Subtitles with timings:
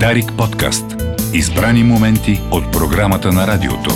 [0.00, 0.84] Дарик подкаст.
[1.32, 3.90] Избрани моменти от програмата на радиото.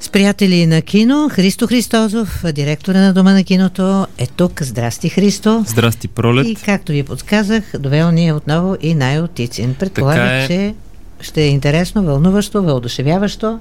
[0.00, 4.62] С приятели на кино, Христо Христозов, директора на Дома на киното, е тук.
[4.62, 5.64] Здрасти, Христо.
[5.66, 6.46] Здрасти, Пролет.
[6.46, 9.74] И както ви подсказах, довел ни е отново и най-отицин.
[9.74, 10.46] Предполагах, е.
[10.46, 10.74] че
[11.20, 13.60] ще е интересно, вълнуващо, въодушевяващо.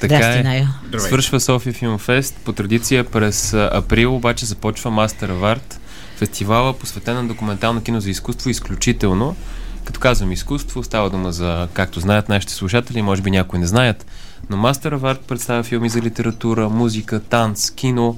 [0.00, 0.42] Така Здрасти, е.
[0.42, 0.66] Найо.
[0.98, 2.36] Свършва София Филмфест.
[2.44, 5.80] По традиция през април обаче започва Мастер Аварт,
[6.16, 9.36] фестивала посветен на документално кино за изкуство изключително.
[9.84, 14.06] Като казвам изкуство, става дума за, както знаят нашите слушатели, може би някои не знаят,
[14.50, 18.16] но Мастер Аварт представя филми за литература, музика, танц, кино,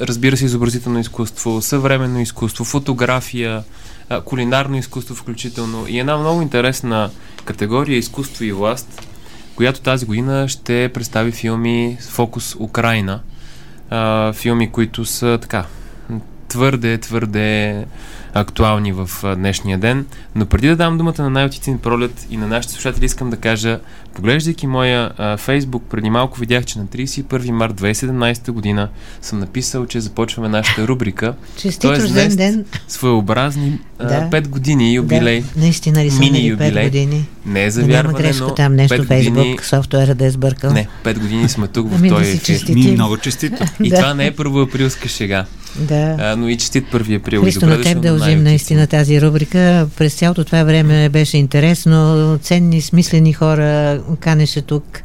[0.00, 3.64] разбира се, изобразително изкуство, съвременно изкуство, фотография,
[4.24, 7.10] кулинарно изкуство включително и една много интересна
[7.44, 9.08] категория изкуство и власт,
[9.56, 13.20] която тази година ще представи филми с фокус Украина.
[14.32, 15.66] Филми, които са така
[16.54, 17.84] твърде, твърде
[18.34, 20.06] актуални в а, днешния ден.
[20.34, 23.80] Но преди да дам думата на най-отицин пролет и на нашите слушатели, искам да кажа,
[24.14, 28.88] поглеждайки моя а, фейсбук, преди малко видях, че на 31 март 2017 година
[29.22, 31.34] съм написал, че започваме нашата рубрика.
[31.56, 32.64] Честит рожден ден.
[32.88, 34.04] Своеобразни Да.
[34.04, 35.40] а, 5 години юбилей.
[35.42, 36.84] Да, наистина ли са Мини минали 5 юбилей.
[36.84, 37.26] години?
[37.46, 39.58] Не е за Да няма вярване, грешка но там, нещо Фейсбук, години...
[39.62, 40.72] софтуера да е сбъркал.
[40.72, 42.46] Не, 5 години сме тук в Ами да този си ефир.
[42.46, 42.74] честити.
[42.80, 43.64] Ми, много честито.
[43.82, 43.96] И Да.
[43.96, 45.44] това не е първоаприлска шега,
[45.78, 46.16] Да.
[46.18, 47.40] а, но и честит първи април.
[47.40, 49.88] И Христо, на теб дължим наистина тази рубрика.
[49.96, 52.38] През цялото това време беше интересно.
[52.42, 55.02] Ценни, смислени хора канеше тук.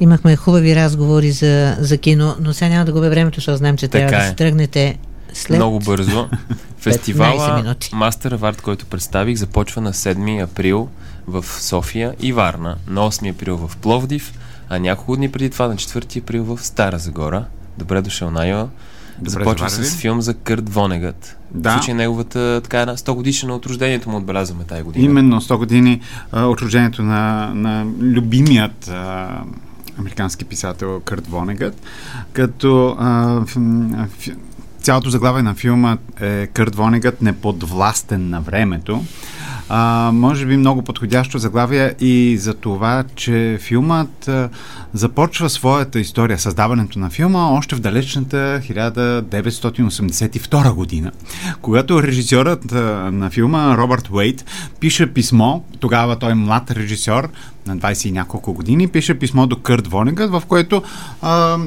[0.00, 3.88] Имахме хубави разговори за, за кино, но сега няма да губя времето, защото знам, че
[3.88, 4.28] трябва Така да е.
[4.28, 4.98] се тръгнете
[5.32, 5.56] след...
[5.56, 6.10] Много бързо.
[6.10, 6.28] 15
[6.78, 7.74] Фестивала.
[7.92, 10.88] Мастер Аварт, който представих, започва на 7 април
[11.26, 14.32] в София и Варна, на 8 април в Пловдив,
[14.68, 17.44] а няколко дни преди това на 4 април в Стара Загора.
[17.78, 18.30] Добре дошъл,
[19.22, 19.30] Найо.
[19.30, 19.90] Започва заварили.
[19.90, 21.36] с филм за Кърт Вонегът.
[21.50, 21.70] Да.
[21.70, 25.04] В случай неговата така една 100 годишна от рождението му отбелязваме тази година.
[25.04, 26.00] Именно 100 години
[26.32, 29.28] а, от рождението на, на любимият а,
[29.98, 31.82] американски писател Кърт Вонегът,
[32.32, 33.56] като а, ф,
[34.18, 34.28] ф,
[34.82, 39.04] цялото заглавие на филма е Кърт Вонегът неподвластен на времето.
[39.68, 44.48] А, може би много подходящо заглавие и за това, че филмът а,
[44.94, 51.12] започва своята история, създаването на филма още в далечната 1982 година,
[51.62, 52.76] когато режисьорът а,
[53.12, 54.44] на филма Робърт Уейт
[54.80, 57.28] пише писмо, тогава той е млад режисьор
[57.66, 60.82] на 20 и няколко години, пише писмо до Кърт Вонегът, в което
[61.22, 61.58] а,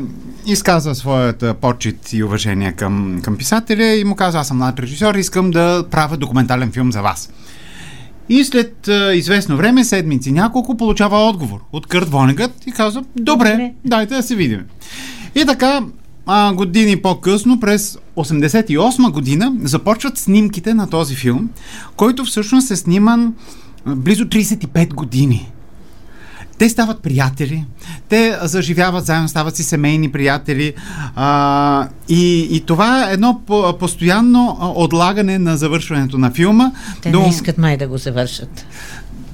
[0.46, 5.16] изказва своята почет и уважение към, към писателя и му казва, аз съм млад режисьор,
[5.16, 7.30] искам да правя документален филм за вас.
[8.30, 13.52] И след а, известно време, седмици няколко, получава отговор от Кърт Вонегът и казва, добре,
[13.52, 13.74] Добре.
[13.86, 14.62] дайте да се видим.
[15.36, 15.82] И така,
[16.26, 21.50] а, години по-късно, през 88 година, започват снимките на този филм,
[21.96, 23.34] който всъщност е сниман
[23.86, 25.52] близо 35 години.
[26.60, 27.66] Те стават приятели,
[28.10, 30.74] те заживяват заедно, стават си семейни приятели
[31.16, 36.72] а, и, и това е едно по- постоянно отлагане на завършването на филма.
[37.02, 38.66] Те не искат май да го завършат.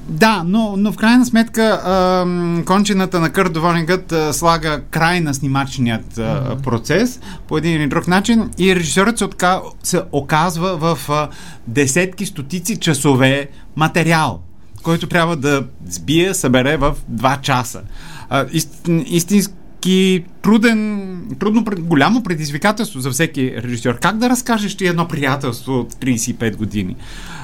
[0.09, 2.25] Да, но, но в крайна сметка а,
[2.65, 8.49] кончината на Кърт а, слага край на снимачният а, процес по един или друг начин
[8.57, 11.29] и режисьорът се, отка, се оказва в а,
[11.67, 14.39] десетки, стотици часове материал,
[14.85, 17.81] който трябва да сбие, събере в два часа.
[18.29, 23.99] А, ист, истински труден, трудно, голямо предизвикателство за всеки режисьор.
[23.99, 26.95] Как да разкажеш ти едно приятелство от 35 години?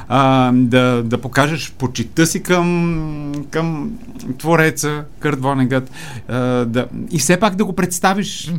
[0.09, 3.91] А, да, да покажеш почита си към, към
[4.37, 5.91] твореца Кърт Вонегът
[6.27, 8.51] а, да, и все пак да го представиш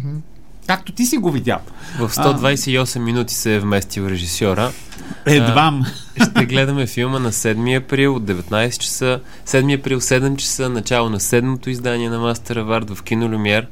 [0.67, 1.59] както ти си го видял.
[1.99, 4.73] В 128 минути се е вместил режисьора.
[5.27, 5.87] Едвам.
[6.31, 9.21] Ще гледаме филма на 7 април от 19 часа.
[9.47, 13.67] 7 април 7 часа, начало на седмото издание на Мастер Авард в Кино Люмьер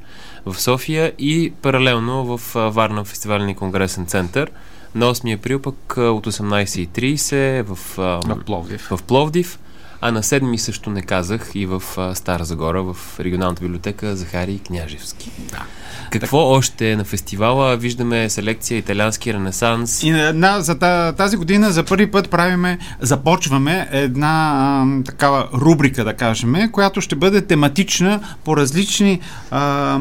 [0.47, 4.51] в София и паралелно в а, Варна фестивален и конгресен център.
[4.95, 8.89] На 8 април пък а, от 18.30 в, а, В Пловдив.
[8.91, 9.59] в Пловдив.
[10.01, 14.59] А на 7 също не казах и в а, Стара Загора, в регионалната библиотека Захари
[14.67, 15.31] Княжевски.
[15.51, 15.63] Да.
[16.11, 17.77] Какво още е на фестивала?
[17.77, 20.03] Виждаме селекция италиански ренесанс.
[20.03, 26.05] И на, за та- тази година за първи път правиме, започваме една а, такава рубрика,
[26.05, 29.21] да кажем, която ще бъде тематична по различни
[29.51, 29.99] а,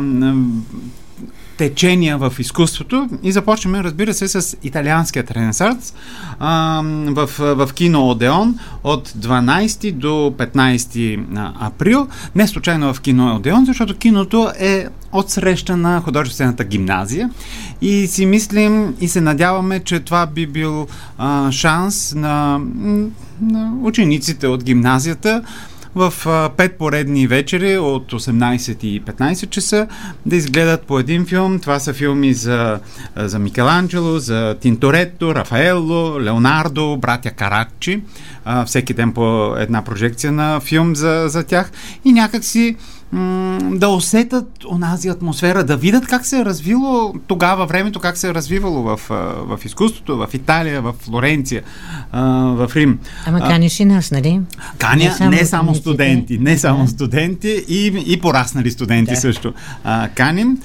[1.59, 5.93] течения в изкуството и започваме, разбира се, с италианският ренесанс
[7.09, 12.07] в, в кино Одеон от 12 до 15 април.
[12.35, 17.29] Не случайно в кино Одеон, защото киното е от среща на художествената гимназия
[17.81, 22.59] и си мислим и се надяваме, че това би бил а, шанс на,
[23.41, 25.43] на учениците от гимназията
[25.95, 26.13] в
[26.57, 29.87] пет поредни вечери от 18 и 15 часа
[30.25, 31.59] да изгледат по един филм.
[31.59, 32.79] Това са филми за,
[33.15, 38.01] за Микеланджело, за Тинторетто, Рафаело, Леонардо, братя Карачи.
[38.65, 41.71] Всеки ден по една прожекция на филм за, за тях.
[42.05, 42.75] И някак си
[43.71, 48.33] да усетят онази атмосфера, да видят как се е развило тогава времето, как се е
[48.33, 48.99] развивало в,
[49.45, 51.63] в изкуството, в Италия, в Флоренция,
[52.13, 52.99] в Рим.
[53.25, 54.41] Ама каниш и нас, нали?
[54.77, 56.89] Каня не само, не само студенти, не само да.
[56.89, 59.19] студенти и, и пораснали студенти да.
[59.19, 59.53] също
[59.83, 60.57] а, каним.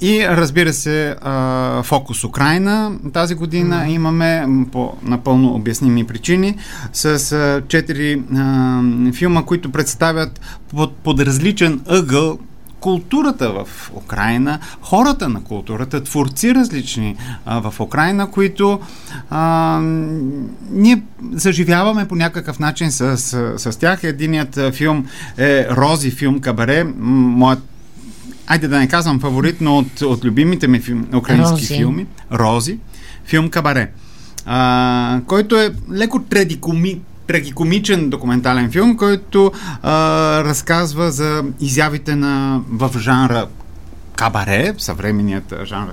[0.00, 3.90] И разбира се, а, фокус Украина тази година mm.
[3.90, 6.56] имаме по напълно обясними причини
[6.92, 8.82] с а, четири а,
[9.12, 12.38] филма, които представят под, под различен ъгъл
[12.80, 17.16] културата в Украина, хората на културата, творци различни
[17.46, 18.80] а, в Украина, които
[19.30, 19.80] а,
[20.70, 21.02] ние
[21.32, 24.04] заживяваме по някакъв начин с, с, с тях.
[24.04, 25.06] Единият филм
[25.38, 27.62] е Рози филм Кабаре, моят
[28.46, 31.66] айде да не казвам фаворит, но от, от любимите ми филм, украински Рози.
[31.66, 32.78] филми, Рози,
[33.24, 33.90] филм Кабаре,
[34.46, 39.90] а, който е леко традикоми, трагикомичен документален филм, който а,
[40.44, 43.46] разказва за изявите на в жанра
[44.16, 45.92] кабаре, съвременният жанр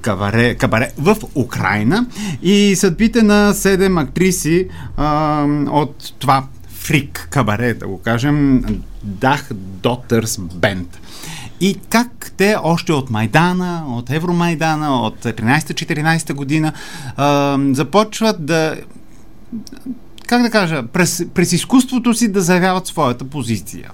[0.00, 2.06] кабаре, кабаре в Украина
[2.42, 8.64] и съдбите на седем актриси а, от това фрик кабаре, да го кажем,
[9.02, 11.00] Дах Дотърс Бенд.
[11.60, 16.72] И как те още от Майдана, от Евромайдана, от 13-14 година
[17.16, 18.76] а, започват да
[20.28, 23.90] как да кажа, през, през изкуството си да заявяват своята позиция.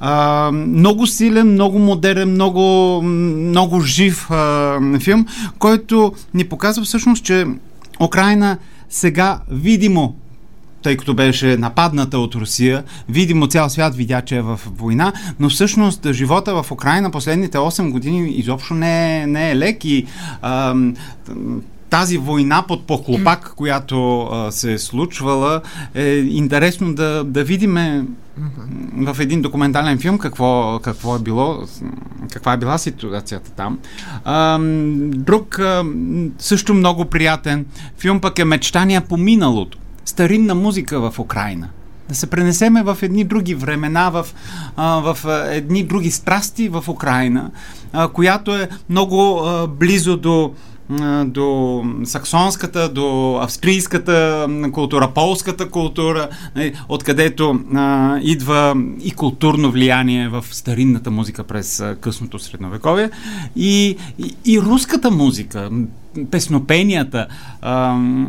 [0.00, 5.26] А, много силен, много модерен, много, много жив а, филм,
[5.58, 7.46] който ни показва всъщност, че
[8.00, 8.58] Украина
[8.88, 10.14] сега видимо
[10.82, 15.48] тъй като беше нападната от Русия, видимо цял свят видя, че е в война, но
[15.48, 20.06] всъщност живота в Украина последните 8 години изобщо не е, не е лек и
[20.42, 20.74] а,
[21.90, 25.60] тази война под похлопак, която а, се е случвала,
[25.94, 27.78] е интересно да, да видим
[28.96, 31.58] в един документален филм какво, какво е било,
[32.32, 33.78] каква е била ситуацията там.
[34.24, 34.58] А,
[34.98, 35.84] друг а,
[36.38, 37.66] също много приятен
[37.98, 39.78] филм пък е Мечтания по миналото.
[40.04, 41.68] Старинна музика в Украина
[42.08, 44.26] да се пренесеме в едни други времена, в,
[44.76, 45.18] а, в
[45.50, 47.50] едни други страсти в Украина,
[47.92, 50.54] а, която е много а, близо до
[51.26, 57.60] до саксонската, до австрийската култура, полската култура, нали, откъдето
[58.22, 63.10] идва и културно влияние в старинната музика през късното средновековие
[63.56, 65.70] и, и, и руската музика,
[66.30, 67.26] песнопенията.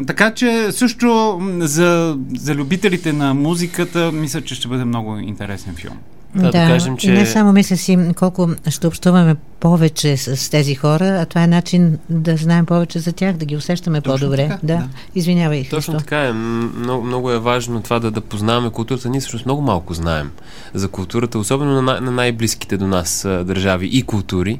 [0.07, 5.97] Така че също за, за любителите на музиката мисля, че ще бъде много интересен филм.
[6.35, 7.09] Да, да, да кажем, че...
[7.09, 11.47] И не само мисля си колко ще общуваме повече с, тези хора, а това е
[11.47, 14.47] начин да знаем повече за тях, да ги усещаме Точно по-добре.
[14.47, 14.75] Така, да.
[14.75, 14.87] да.
[15.15, 15.63] Извинявай.
[15.69, 15.97] Точно Христо.
[15.97, 16.33] така е.
[16.33, 19.09] Много, много е важно това да, да познаваме културата.
[19.09, 20.31] Ние всъщност много малко знаем
[20.73, 24.59] за културата, особено на, на най-близките до нас държави и култури.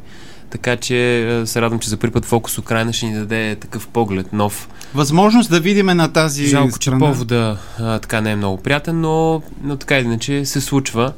[0.49, 4.33] Така че се радвам, че за първи път фокус Украина ще ни даде такъв поглед,
[4.33, 4.69] нов.
[4.93, 6.97] Възможност да видиме на тази Жалко, страна.
[6.97, 11.13] че повода а, така не е много приятен, но, но така иначе се случва.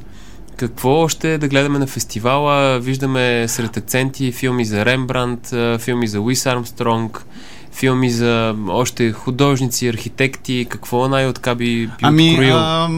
[0.62, 2.80] Какво още да гледаме на фестивала?
[2.80, 7.24] Виждаме сред акценти филми за Рембрандт, филми за Уис Армстронг,
[7.72, 10.66] филми за още художници, архитекти.
[10.70, 12.56] Какво най-отка би, би ами, откроил?
[12.56, 12.88] А,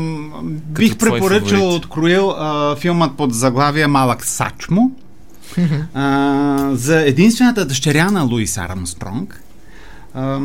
[0.44, 4.90] бих препоръчал откроил а, филмът под заглавие Малък Сачмо
[5.94, 9.42] а, за единствената дъщеря на Луис Армстронг.
[10.14, 10.40] А,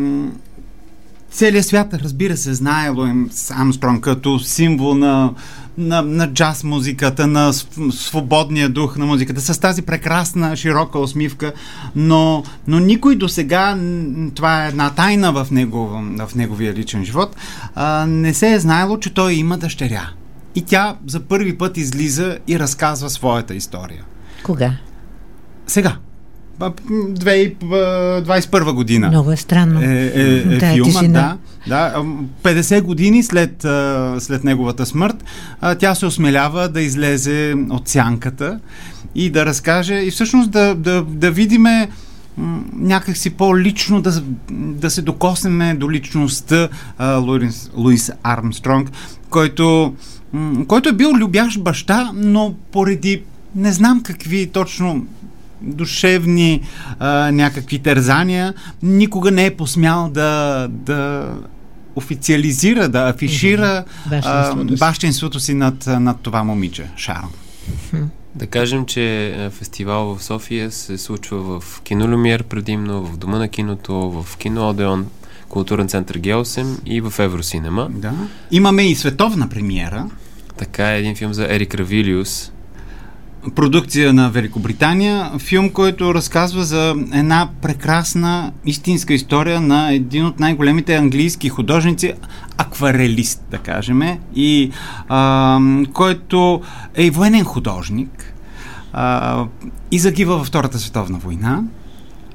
[1.31, 5.33] целият свят, разбира се, знае Луис Армстронг като символ на
[5.79, 7.53] на, на джаз музиката, на
[7.91, 11.53] свободния дух на музиката, с тази прекрасна, широка усмивка,
[11.95, 13.77] но, но никой до сега,
[14.35, 17.35] това е една тайна в, него, в неговия личен живот,
[17.75, 20.09] а, не се е знаело, че той има дъщеря.
[20.55, 24.03] И тя за първи път излиза и разказва своята история.
[24.43, 24.73] Кога?
[25.67, 25.95] Сега.
[26.59, 29.07] 2021 година.
[29.07, 29.81] Много е странно.
[29.81, 31.37] Е, е, е да, филма, да.
[31.67, 33.65] Да, ам, 50 години след,
[34.19, 35.23] след неговата смърт,
[35.79, 38.59] тя се осмелява да излезе от сянката
[39.15, 41.89] и да разкаже и всъщност да, да, да видиме
[42.73, 46.69] някакси по-лично да, да се докоснеме до личността
[47.01, 48.91] Луис, Луис Армстронг,
[49.29, 49.93] който,
[50.67, 53.21] който е бил любящ баща, но поради
[53.55, 55.05] не знам какви точно
[55.61, 56.61] душевни
[56.99, 61.29] а, някакви тързания, никога не е посмял да, да
[61.95, 64.79] официализира, да афишира Бащинството а, си.
[64.79, 67.27] бащинството си над, над това момиче, Шарл.
[68.35, 73.47] Да кажем, че фестивал в София се случва в Кино Люмиер предимно, в Дома на
[73.47, 75.07] киното, в Кино Одеон,
[75.49, 77.87] Културен център Г8 и в Евросинема.
[77.91, 78.13] Да.
[78.51, 80.05] Имаме и световна премиера,
[80.59, 82.51] Така е един филм за Ерик Равилиус.
[83.55, 90.95] Продукция на Великобритания, филм, който разказва за една прекрасна истинска история на един от най-големите
[90.95, 92.13] английски художници,
[92.57, 94.01] акварелист, да кажем,
[94.35, 94.71] и
[95.09, 95.59] а,
[95.93, 96.61] който
[96.95, 98.33] е и военен художник
[98.93, 99.45] а,
[99.91, 101.63] и загива във Втората световна война.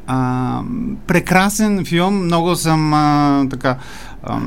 [0.07, 0.61] А,
[1.07, 3.77] прекрасен филм, много съм а, така,
[4.23, 4.41] а,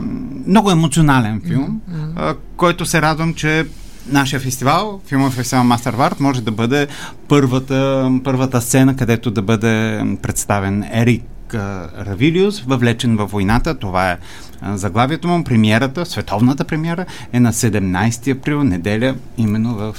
[0.47, 1.81] много емоционален филм,
[2.15, 3.65] а, който се радвам, че
[4.10, 6.88] нашия фестивал, филмов фестивал Мастервард, може да бъде
[7.28, 11.24] първата, първата сцена, където да бъде представен Ерик
[11.54, 13.80] Равилиус, въвлечен във войната.
[13.80, 14.18] Това е
[14.64, 15.44] заглавието му.
[15.44, 19.96] Премиерата, световната премиера е на 17 април, неделя, именно в,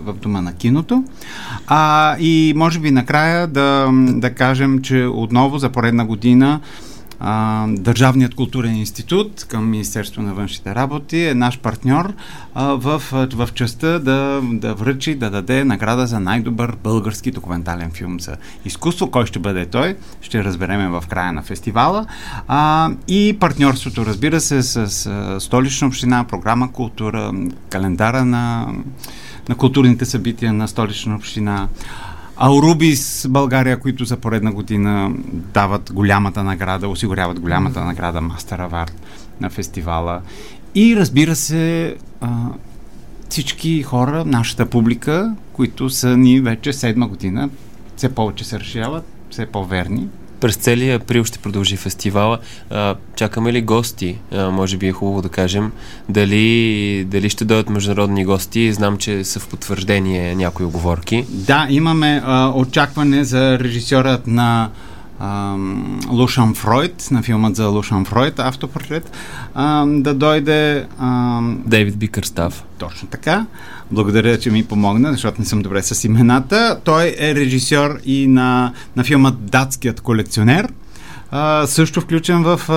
[0.00, 1.04] в Дома на киното.
[1.66, 6.60] А, и може би накрая да, да кажем, че отново за поредна година
[7.20, 12.12] а, Държавният културен институт към Министерство на външните работи е наш партньор
[12.54, 18.20] а, в, в частта да, да връчи, да даде награда за най-добър български документален филм
[18.20, 19.10] за изкуство.
[19.10, 19.96] Кой ще бъде той?
[20.20, 22.06] Ще разбереме в края на фестивала.
[22.48, 27.32] А, и партньорството, разбира се, с, с Столична община, програма Култура,
[27.70, 28.66] календара на,
[29.48, 31.68] на културните събития на Столична община.
[32.36, 38.94] Аурубис България, които за поредна година дават голямата награда, осигуряват голямата награда Мастер Авард
[39.40, 40.20] на фестивала.
[40.74, 42.28] И разбира се, а,
[43.28, 47.48] всички хора, нашата публика, които са ни вече седма година,
[47.96, 50.08] все повече се разширяват, все по-верни.
[50.46, 52.38] През целия април ще продължи фестивала.
[52.70, 54.18] А, чакаме ли гости?
[54.32, 55.72] А, може би е хубаво да кажем.
[56.08, 58.72] Дали, дали ще дойдат международни гости?
[58.72, 61.24] Знам, че са в потвърждение някои оговорки.
[61.28, 64.70] Да, имаме а, очакване за режисьорът на
[66.08, 69.10] Лушан Фройд, на филмът за Лушан Фройд, автопортрет,
[69.54, 72.64] ам, да дойде ам, Дейвид Бикърстав.
[72.78, 73.46] точно така.
[73.90, 76.80] Благодаря, че ми помогна, защото не съм добре с имената.
[76.84, 80.72] Той е режисьор и на, на филма Датският колекционер,
[81.30, 82.72] а, също включен в, а,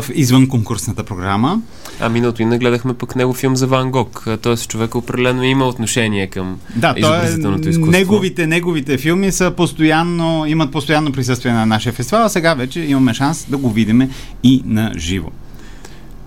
[0.00, 1.60] в извън конкурсната програма.
[2.00, 4.26] А миналото и гледахме пък него филм за Ван Гог.
[4.42, 7.92] Тоест човек определено има отношение към Да, е, изобразителното изкуство.
[7.92, 13.14] неговите, неговите филми са постоянно, имат постоянно присъствие на нашия фестивал, а сега вече имаме
[13.14, 14.10] шанс да го видим
[14.42, 15.28] и на живо.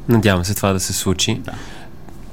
[0.09, 1.41] Надявам се това да се случи.
[1.45, 1.51] Да.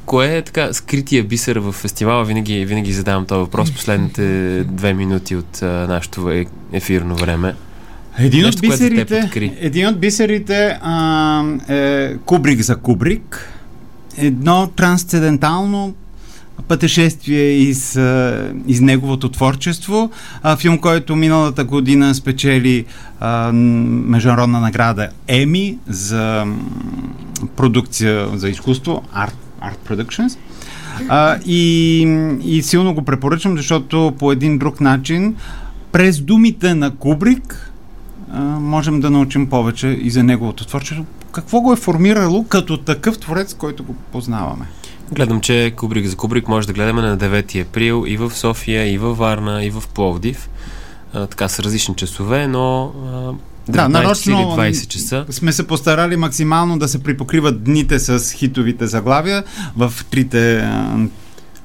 [0.07, 2.25] Кое е така скрития бисер в фестивала?
[2.25, 7.55] Винаги, винаги задавам този въпрос последните две минути от а, нашето е, ефирно време.
[8.19, 13.53] Един Нещо, от бисерите, един от бисерите а, е Кубрик за Кубрик.
[14.17, 15.95] Едно трансцендентално
[16.69, 17.99] пътешествие из,
[18.67, 20.11] из неговото творчество.
[20.43, 22.85] А, филм, който миналата година спечели
[23.21, 26.47] а, международна награда Еми за
[27.57, 30.39] продукция за изкуство, Art, Art Productions.
[31.09, 32.01] А, и,
[32.45, 35.35] и силно го препоръчвам, защото по един друг начин,
[35.93, 37.66] през думите на Кубрик,
[38.33, 41.07] а, можем да научим повече и за неговото творчество.
[41.33, 44.67] Какво го е формирало като такъв творец, който го познаваме?
[45.13, 48.99] Гледам, че Кубрик за Кубрик може да гледаме на 9 април и в София, и
[48.99, 50.49] във Варна, и в Пловдив.
[51.13, 53.33] А, така са различни часове, но а,
[53.73, 55.27] 19 или 20 часа.
[55.31, 59.45] сме се постарали максимално да се припокриват дните с хитовите заглавия
[59.77, 60.71] в трите,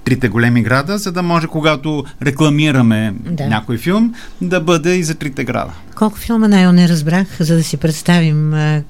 [0.04, 3.48] трите големи града, за да може, когато рекламираме Да.
[3.48, 5.72] някой филм, да бъде и за трите града.
[5.96, 8.84] Колко филма най не разбрах, за да си представим а,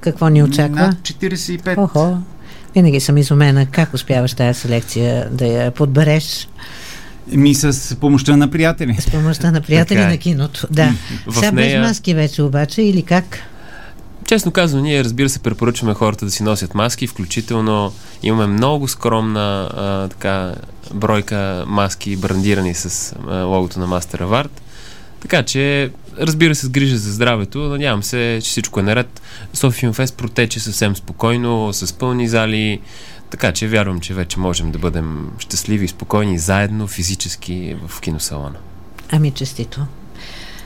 [0.00, 0.76] какво ни очаква?
[0.76, 1.78] Над 45.
[1.78, 2.16] Охо,
[2.74, 6.48] винаги съм изумена как успяваш тази селекция да я подбереш
[7.28, 8.96] Ми с помощта на приятели.
[9.00, 10.12] с помощта на приятели Така е.
[10.12, 10.66] на киното.
[10.70, 10.92] Да.
[11.26, 13.38] В Сега нея- без маски вече обаче или как?
[14.26, 19.70] Честно казано, ние разбира се препоръчваме хората да си носят маски, включително имаме много скромна
[19.76, 20.54] а, така,
[20.94, 24.50] бройка маски брандирани с а, логото на Master Award.
[25.20, 27.58] Така че разбира се, с грижа за здравето.
[27.58, 29.22] Надявам се, че всичко е наред.
[29.52, 32.80] София Фест протече съвсем спокойно, с пълни зали.
[33.30, 38.56] Така че вярвам, че вече можем да бъдем щастливи и спокойни заедно, физически в киносалона.
[39.10, 39.86] Ами, честито.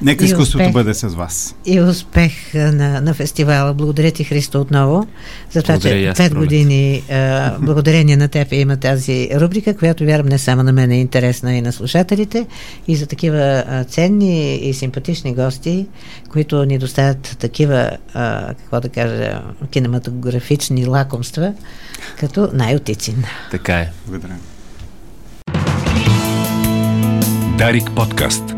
[0.03, 1.55] Нека изкуството бъде с вас.
[1.67, 3.75] И успех на, на фестивала.
[3.75, 5.07] Благодаря ти, Христо, отново,
[5.51, 10.39] за това, че пет години а, благодарение на теб има тази рубрика, която вярвам не
[10.39, 12.47] само на мен е интересна и на слушателите,
[12.89, 15.87] и за такива а, ценни и симпатични гости,
[16.31, 21.53] които ни доставят такива, а, какво да кажа, кинематографични лакомства,
[22.21, 23.25] като най-отицин.
[23.51, 23.91] Така е.
[24.07, 24.37] Благодаря.
[27.59, 28.58] Дарик подкаст.